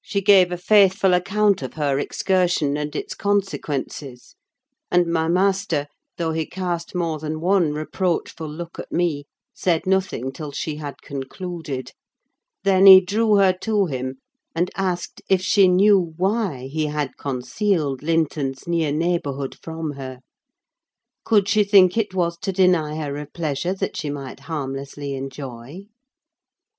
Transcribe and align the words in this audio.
She 0.00 0.22
gave 0.22 0.50
a 0.50 0.56
faithful 0.56 1.12
account 1.12 1.60
of 1.60 1.74
her 1.74 1.98
excursion 1.98 2.78
and 2.78 2.96
its 2.96 3.14
consequences; 3.14 4.36
and 4.90 5.06
my 5.06 5.28
master, 5.28 5.86
though 6.16 6.32
he 6.32 6.46
cast 6.46 6.94
more 6.94 7.18
than 7.18 7.38
one 7.42 7.74
reproachful 7.74 8.48
look 8.48 8.78
at 8.78 8.90
me, 8.90 9.26
said 9.52 9.86
nothing 9.86 10.32
till 10.32 10.50
she 10.50 10.76
had 10.76 11.02
concluded. 11.02 11.92
Then 12.64 12.86
he 12.86 13.02
drew 13.02 13.34
her 13.36 13.52
to 13.64 13.84
him, 13.84 14.16
and 14.54 14.70
asked 14.78 15.20
if 15.28 15.42
she 15.42 15.68
knew 15.68 16.14
why 16.16 16.68
he 16.72 16.86
had 16.86 17.18
concealed 17.18 18.02
Linton's 18.02 18.66
near 18.66 18.92
neighbourhood 18.92 19.58
from 19.62 19.90
her? 19.90 20.20
Could 21.26 21.48
she 21.48 21.64
think 21.64 21.98
it 21.98 22.14
was 22.14 22.38
to 22.38 22.50
deny 22.50 22.96
her 22.96 23.14
a 23.18 23.26
pleasure 23.26 23.74
that 23.74 23.94
she 23.94 24.08
might 24.08 24.40
harmlessly 24.48 25.12
enjoy? 25.12 25.84